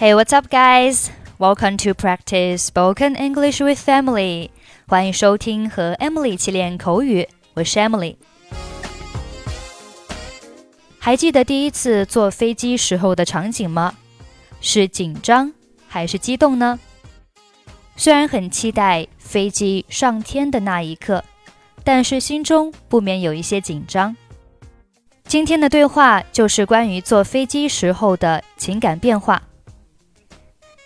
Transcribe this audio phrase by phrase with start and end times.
[0.00, 1.10] Hey, what's up, guys?
[1.40, 4.50] Welcome to practice spoken English with Emily.
[4.86, 8.14] 欢迎收听和 Emily 一起练口语，我是 Emily。
[11.00, 13.96] 还记得第一次坐飞机时候的场景吗？
[14.60, 15.52] 是紧张
[15.88, 16.78] 还是激动呢？
[17.96, 21.24] 虽然很期待飞机上天的那一刻，
[21.82, 24.16] 但是心中不免有一些紧张。
[25.24, 29.42] 今天的对话就是关于坐飞机时候的情感变化。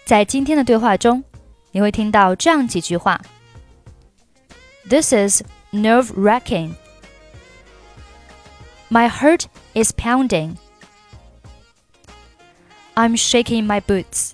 [0.05, 1.23] 在今天的对话中，
[1.71, 3.21] 你会听到这样几句话：
[4.89, 6.75] This is nerve-wracking.
[8.89, 10.55] My heart is pounding.
[12.95, 14.31] I'm shaking my boots.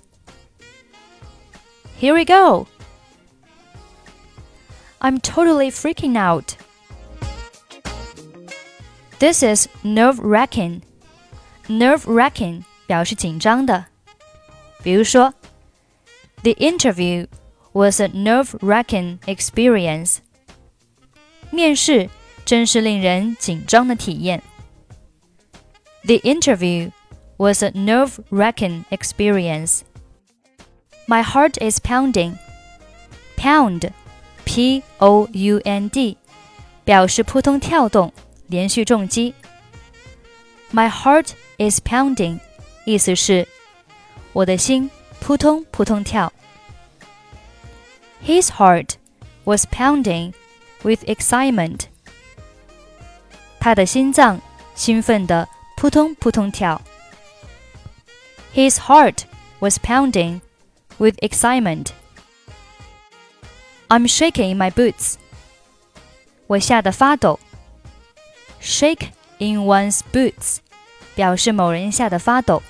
[2.00, 2.66] Here we go.
[5.00, 6.54] I'm totally freaking out.
[9.18, 10.82] This is nerve-wracking.
[11.66, 13.86] Nerve-wracking 表示紧张的。
[14.82, 15.34] 比如说
[16.42, 17.26] ，The interview
[17.72, 20.18] was a nerve-wracking experience.
[21.50, 22.10] 面试
[22.44, 24.42] 真是令人紧张的体验。
[26.04, 26.90] The interview
[27.36, 29.80] was a nerve-wracking experience.
[31.06, 32.36] My heart is pounding.
[33.36, 33.90] Pound,
[34.44, 36.16] P-O-U-N-D，
[36.84, 38.12] 表示扑通跳动。
[38.46, 39.34] 连续重击。
[40.70, 42.40] My heart is pounding，
[42.84, 43.48] 意思是
[44.32, 44.90] 我的心
[45.28, 46.32] 扑通扑通跳。
[48.24, 48.94] His heart
[49.44, 50.32] was pounding
[50.82, 51.86] with excitement。
[53.60, 54.40] 他的心脏
[54.74, 56.80] 兴奋地扑通扑通跳。
[58.54, 59.24] His heart
[59.60, 60.40] was pounding
[60.98, 61.88] with excitement.
[63.88, 65.14] I'm shaking in my boots.
[66.46, 67.40] 我吓得发抖。
[68.60, 70.58] Shake in one's boots，
[71.14, 72.62] 表示某人吓得发抖。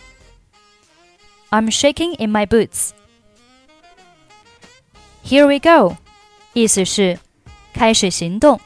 [1.50, 2.90] I'm shaking in my boots.
[5.24, 5.96] Here we go，
[6.52, 7.18] 意思是
[7.72, 8.60] 开始行动，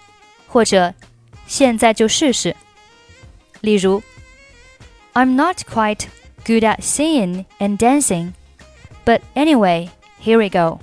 [0.48, 0.94] 或者
[1.47, 2.56] 现在就试试。
[3.60, 4.03] 例如，
[5.14, 6.06] I'm not quite
[6.44, 8.32] good at singing and dancing,
[9.04, 9.91] but anyway,
[10.22, 10.81] here we go.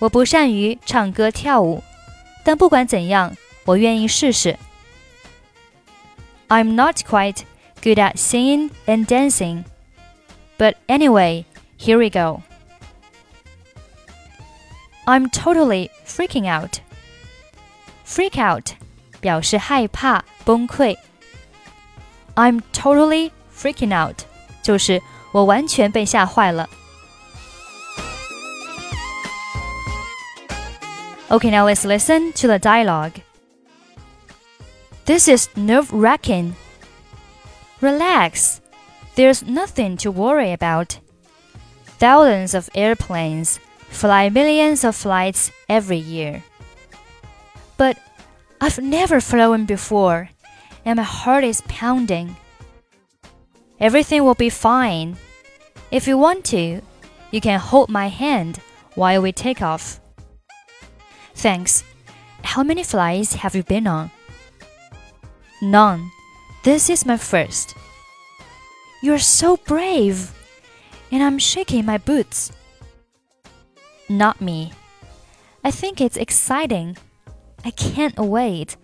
[0.00, 1.82] 我不善于唱歌跳舞，
[2.44, 4.58] 但不管怎样，我愿意试试。
[6.48, 7.42] I'm not quite
[7.82, 9.64] good at singing and dancing.
[10.58, 11.44] But anyway,
[11.76, 12.42] here we go.
[15.06, 16.80] I'm totally freaking out.
[18.04, 18.74] Freak out
[19.20, 20.96] 表示害怕、崩溃。
[22.34, 24.24] I'm totally freaking out
[24.62, 25.02] 就是
[25.32, 26.68] 我完全被吓坏了。
[31.30, 33.20] Okay, now let's listen to the dialogue.
[35.04, 36.54] This is nerve wracking.
[37.80, 38.60] Relax.
[39.15, 40.99] There's nothing to worry about.
[41.85, 43.59] Thousands of airplanes
[43.89, 46.43] fly millions of flights every year.
[47.77, 47.97] But
[48.59, 50.29] I've never flown before,
[50.85, 52.35] and my heart is pounding.
[53.79, 55.17] Everything will be fine.
[55.91, 56.81] If you want to,
[57.31, 58.59] you can hold my hand
[58.95, 59.99] while we take off.
[61.35, 61.83] Thanks.
[62.43, 64.11] How many flights have you been on?
[65.61, 66.09] None.
[66.63, 67.75] This is my first.
[69.03, 70.31] You're so brave,
[71.11, 72.53] and I'm shaking my boots.
[74.07, 74.71] Not me.
[75.61, 76.95] I think it's exciting.
[77.65, 78.77] I can't wait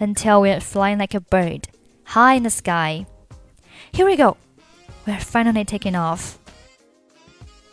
[0.00, 1.68] until we're flying like a bird,
[2.02, 3.06] high in the sky.
[3.92, 4.36] Here we go.
[5.06, 6.40] We're finally taking off.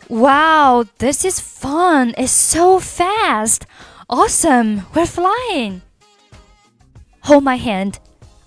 [0.08, 2.14] Wow, this is fun.
[2.16, 3.66] It's so fast.
[4.08, 4.86] Awesome.
[4.94, 5.82] We're flying.
[7.22, 7.98] Hold my hand.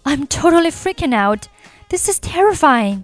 [0.06, 1.50] I'm totally freaking out.
[1.90, 3.04] This is terrifying.